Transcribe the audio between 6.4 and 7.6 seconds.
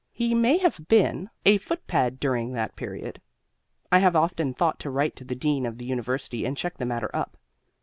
and check the matter up.